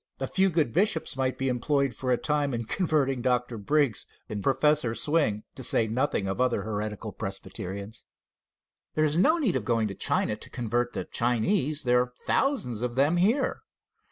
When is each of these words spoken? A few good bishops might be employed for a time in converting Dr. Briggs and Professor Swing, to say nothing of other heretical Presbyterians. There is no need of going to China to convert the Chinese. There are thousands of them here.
A 0.19 0.25
few 0.25 0.49
good 0.49 0.73
bishops 0.73 1.15
might 1.15 1.37
be 1.37 1.47
employed 1.47 1.93
for 1.93 2.11
a 2.11 2.17
time 2.17 2.55
in 2.55 2.63
converting 2.63 3.21
Dr. 3.21 3.59
Briggs 3.59 4.07
and 4.27 4.41
Professor 4.41 4.95
Swing, 4.95 5.43
to 5.53 5.63
say 5.63 5.85
nothing 5.85 6.27
of 6.27 6.41
other 6.41 6.63
heretical 6.63 7.11
Presbyterians. 7.11 8.03
There 8.95 9.05
is 9.05 9.15
no 9.15 9.37
need 9.37 9.55
of 9.55 9.63
going 9.63 9.87
to 9.89 9.93
China 9.93 10.35
to 10.35 10.49
convert 10.49 10.93
the 10.93 11.05
Chinese. 11.05 11.83
There 11.83 12.01
are 12.01 12.13
thousands 12.25 12.81
of 12.81 12.95
them 12.95 13.17
here. 13.17 13.61